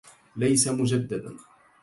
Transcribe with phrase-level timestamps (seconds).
[0.35, 1.37] ليس مجددا